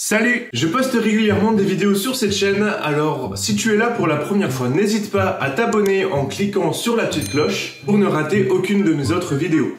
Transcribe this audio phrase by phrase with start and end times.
[0.00, 4.06] Salut Je poste régulièrement des vidéos sur cette chaîne, alors si tu es là pour
[4.06, 8.06] la première fois, n'hésite pas à t'abonner en cliquant sur la petite cloche pour ne
[8.06, 9.76] rater aucune de mes autres vidéos.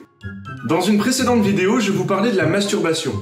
[0.68, 3.14] Dans une précédente vidéo, je vous parlais de la masturbation.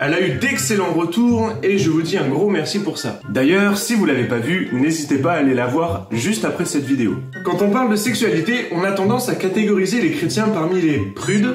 [0.00, 3.20] Elle a eu d'excellents retours et je vous dis un gros merci pour ça.
[3.28, 6.84] D'ailleurs, si vous l'avez pas vue, n'hésitez pas à aller la voir juste après cette
[6.84, 7.18] vidéo.
[7.44, 11.52] Quand on parle de sexualité, on a tendance à catégoriser les chrétiens parmi les prudes,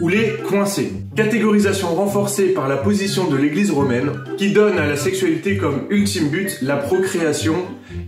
[0.00, 0.92] ou les coincés.
[1.16, 6.28] Catégorisation renforcée par la position de l'église romaine qui donne à la sexualité comme ultime
[6.28, 7.56] but la procréation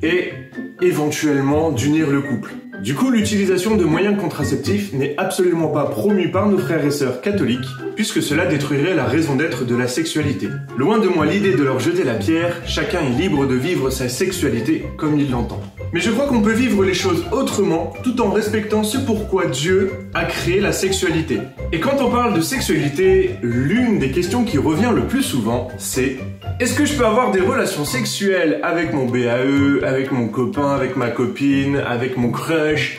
[0.02, 0.32] et
[0.80, 2.52] éventuellement d'unir le couple.
[2.82, 7.20] Du coup, l'utilisation de moyens contraceptifs n'est absolument pas promue par nos frères et sœurs
[7.20, 10.48] catholiques, puisque cela détruirait la raison d'être de la sexualité.
[10.77, 14.08] Loin de moi l'idée de leur jeter la pierre, chacun est libre de vivre sa
[14.08, 15.60] sexualité comme il l'entend.
[15.92, 19.92] Mais je crois qu'on peut vivre les choses autrement tout en respectant ce pourquoi Dieu
[20.14, 21.38] a créé la sexualité.
[21.70, 26.16] Et quand on parle de sexualité, l'une des questions qui revient le plus souvent, c'est
[26.60, 30.97] est-ce que je peux avoir des relations sexuelles avec mon BAE, avec mon copain, avec
[30.97, 32.30] ma copine, avec mon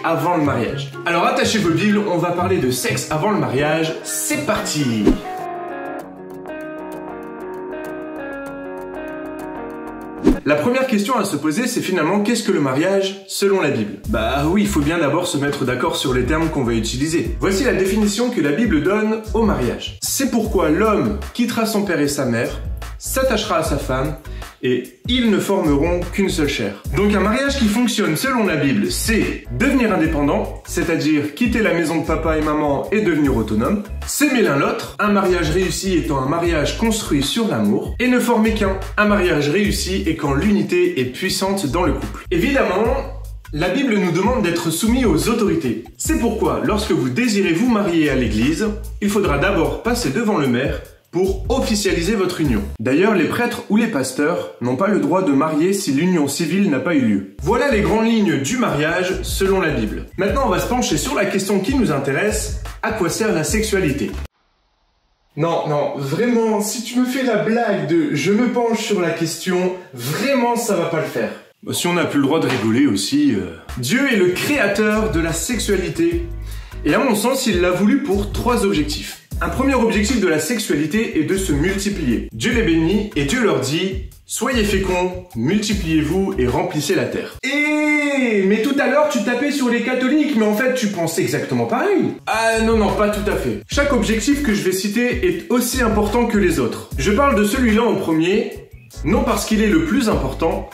[0.04, 3.94] avant le mariage Alors attachez vos billes, on va parler de sexe avant le mariage.
[4.04, 5.06] C'est parti
[10.46, 14.00] La première question à se poser, c'est finalement qu'est-ce que le mariage selon la Bible?
[14.10, 17.38] Bah oui, il faut bien d'abord se mettre d'accord sur les termes qu'on va utiliser.
[17.40, 19.98] Voici la définition que la Bible donne au mariage.
[20.02, 22.60] C'est pourquoi l'homme quittera son père et sa mère
[22.98, 24.16] s'attachera à sa femme
[24.64, 26.82] et ils ne formeront qu'une seule chair.
[26.96, 32.02] Donc un mariage qui fonctionne selon la Bible, c'est devenir indépendant, c'est-à-dire quitter la maison
[32.02, 36.30] de papa et maman et devenir autonome, s'aimer l'un l'autre, un mariage réussi étant un
[36.30, 38.80] mariage construit sur l'amour, et ne former qu'un.
[38.98, 42.26] Un mariage réussi est quand l'unité est puissante dans le couple.
[42.32, 42.86] Évidemment,
[43.52, 45.84] la Bible nous demande d'être soumis aux autorités.
[45.98, 48.68] C'est pourquoi, lorsque vous désirez vous marier à l'église,
[49.02, 50.82] il faudra d'abord passer devant le maire
[51.14, 52.64] pour officialiser votre union.
[52.80, 56.72] D'ailleurs, les prêtres ou les pasteurs n'ont pas le droit de marier si l'union civile
[56.72, 57.36] n'a pas eu lieu.
[57.44, 60.08] Voilà les grandes lignes du mariage selon la Bible.
[60.18, 63.44] Maintenant, on va se pencher sur la question qui nous intéresse, à quoi sert la
[63.44, 64.12] sexualité?
[65.38, 69.12] Non, non, vraiment, si tu me fais la blague de je me penche sur la
[69.12, 71.32] question, vraiment ça va pas le faire.
[71.62, 73.36] Bah, si on n'a plus le droit de rigoler aussi.
[73.36, 73.56] Euh.
[73.78, 76.24] Dieu est le créateur de la sexualité,
[76.86, 79.23] et à mon sens, il l'a voulu pour trois objectifs.
[79.44, 82.30] Un premier objectif de la sexualité est de se multiplier.
[82.32, 87.38] Dieu les bénit et Dieu leur dit Soyez féconds, multipliez-vous et remplissez la terre.
[87.44, 91.24] Et mais tout à l'heure tu tapais sur les catholiques, mais en fait tu pensais
[91.24, 92.14] exactement pareil.
[92.26, 93.60] Ah non non, pas tout à fait.
[93.70, 96.90] Chaque objectif que je vais citer est aussi important que les autres.
[96.98, 98.54] Je parle de celui-là en premier,
[99.04, 100.70] non parce qu'il est le plus important,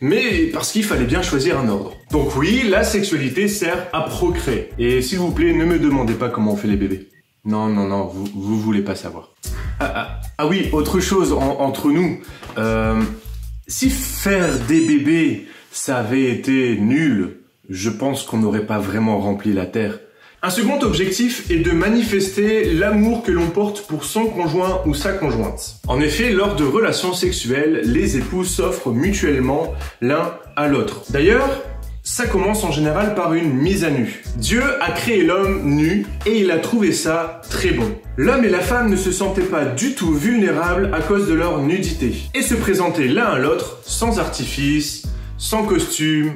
[0.00, 1.96] mais parce qu'il fallait bien choisir un ordre.
[2.12, 4.68] Donc oui, la sexualité sert à procréer.
[4.78, 7.08] Et s'il vous plaît, ne me demandez pas comment on fait les bébés.
[7.44, 9.30] Non, non, non, vous, vous voulez pas savoir.
[9.80, 12.20] Ah, ah, ah oui, autre chose entre nous.
[12.56, 13.02] Euh,
[13.66, 17.38] si faire des bébés, ça avait été nul,
[17.68, 19.98] je pense qu'on n'aurait pas vraiment rempli la Terre.
[20.44, 25.12] Un second objectif est de manifester l'amour que l'on porte pour son conjoint ou sa
[25.12, 25.76] conjointe.
[25.86, 31.02] En effet, lors de relations sexuelles, les époux s'offrent mutuellement l'un à l'autre.
[31.10, 31.48] D'ailleurs,
[32.02, 34.22] ça commence en général par une mise à nu.
[34.36, 37.94] Dieu a créé l'homme nu et il a trouvé ça très bon.
[38.16, 41.62] L'homme et la femme ne se sentaient pas du tout vulnérables à cause de leur
[41.62, 45.04] nudité et se présentaient l'un à l'autre sans artifice,
[45.38, 46.32] sans costume,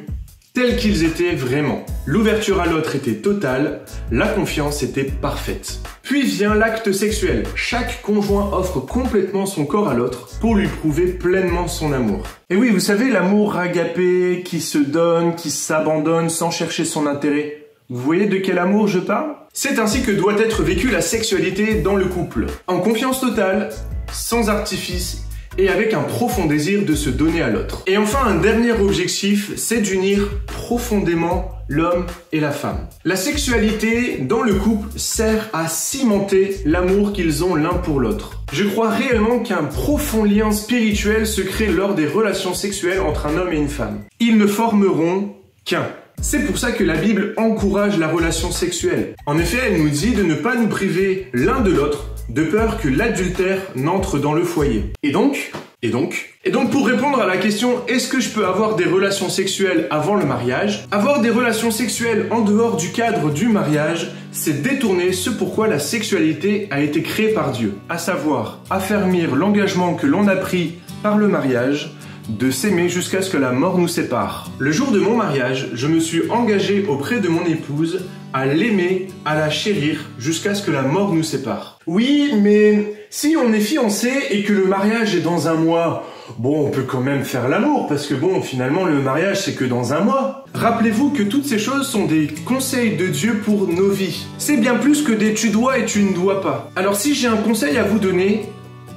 [0.55, 1.85] tels qu'ils étaient vraiment.
[2.07, 3.81] L'ouverture à l'autre était totale,
[4.13, 5.81] la confiance était parfaite.
[6.07, 7.43] Puis vient l'acte sexuel.
[7.57, 12.23] Chaque conjoint offre complètement son corps à l'autre pour lui prouver pleinement son amour.
[12.49, 17.67] Et oui, vous savez, l'amour agapé, qui se donne, qui s'abandonne sans chercher son intérêt.
[17.91, 19.35] Vous voyez de quel amour je parle?
[19.53, 22.47] C'est ainsi que doit être vécue la sexualité dans le couple.
[22.69, 23.71] En confiance totale,
[24.13, 25.25] sans artifice
[25.59, 27.83] et avec un profond désir de se donner à l'autre.
[27.87, 32.87] Et enfin, un dernier objectif, c'est d'unir profondément l'homme et la femme.
[33.05, 38.43] La sexualité dans le couple sert à cimenter l'amour qu'ils ont l'un pour l'autre.
[38.53, 43.37] Je crois réellement qu'un profond lien spirituel se crée lors des relations sexuelles entre un
[43.37, 44.01] homme et une femme.
[44.21, 45.87] Ils ne formeront qu'un.
[46.23, 49.15] C'est pour ça que la Bible encourage la relation sexuelle.
[49.27, 52.79] En effet, elle nous dit de ne pas nous priver l'un de l'autre de peur
[52.79, 54.93] que l'adultère n'entre dans le foyer.
[55.03, 55.53] Et donc,
[55.83, 58.85] et donc, et donc pour répondre à la question est-ce que je peux avoir des
[58.85, 60.87] relations sexuelles avant le mariage?
[60.91, 65.79] Avoir des relations sexuelles en dehors du cadre du mariage, c'est détourner ce pourquoi la
[65.79, 71.19] sexualité a été créée par Dieu, à savoir affermir l'engagement que l'on a pris par
[71.19, 71.93] le mariage
[72.29, 74.51] de s'aimer jusqu'à ce que la mort nous sépare.
[74.59, 79.09] Le jour de mon mariage, je me suis engagé auprès de mon épouse à l'aimer,
[79.25, 81.79] à la chérir jusqu'à ce que la mort nous sépare.
[81.87, 86.05] Oui, mais Si on est fiancé et que le mariage est dans un mois,
[86.39, 89.65] bon, on peut quand même faire l'amour, parce que bon, finalement, le mariage, c'est que
[89.65, 90.45] dans un mois.
[90.55, 94.27] Rappelez-vous que toutes ces choses sont des conseils de Dieu pour nos vies.
[94.39, 96.71] C'est bien plus que des tu dois et tu ne dois pas.
[96.77, 98.47] Alors si j'ai un conseil à vous donner,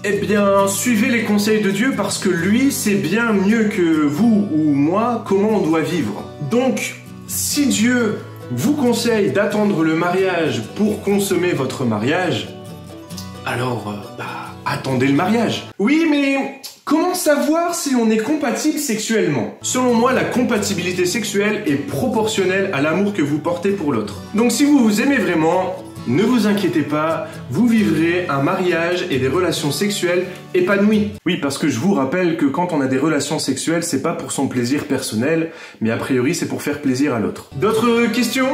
[0.04, 4.48] eh bien, suivez les conseils de Dieu parce que lui sait bien mieux que vous
[4.52, 6.24] ou moi comment on doit vivre?
[6.50, 6.96] Donc,
[7.28, 8.20] si Dieu
[8.52, 12.48] vous conseille d'attendre le mariage pour consommer votre mariage,
[13.46, 14.26] alors, euh, bah,
[14.66, 15.68] attendez le mariage.
[15.80, 19.56] Oui, mais comment savoir si on est compatible sexuellement?
[19.62, 24.22] Selon moi, la compatibilité sexuelle est proportionnelle à l'amour que vous portez pour l'autre.
[24.34, 25.76] Donc si vous vous aimez vraiment,
[26.08, 31.12] ne vous inquiétez pas, vous vivrez un mariage et des relations sexuelles épanouies.
[31.26, 34.14] Oui, parce que je vous rappelle que quand on a des relations sexuelles, c'est pas
[34.14, 35.52] pour son plaisir personnel,
[35.82, 37.50] mais a priori c'est pour faire plaisir à l'autre.
[37.56, 38.50] D'autres questions?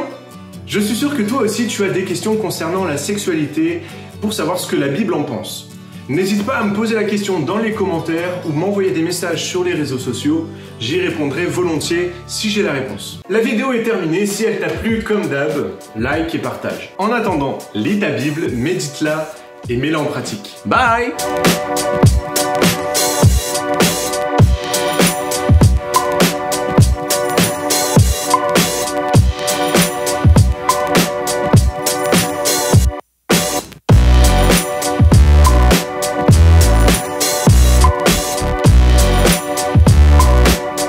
[0.66, 3.82] Je suis sûr que toi aussi tu as des questions concernant la sexualité
[4.20, 5.68] pour savoir ce que la Bible en pense.
[6.08, 9.64] N'hésite pas à me poser la question dans les commentaires ou m'envoyer des messages sur
[9.64, 10.46] les réseaux sociaux,
[10.78, 13.20] j'y répondrai volontiers si j'ai la réponse.
[13.28, 16.94] La vidéo est terminée, si elle t'a plu, comme d'hab, like et partage.
[16.98, 19.34] En attendant, lis ta Bible, médite-la
[19.68, 20.54] et mets-la en pratique.
[20.64, 21.12] Bye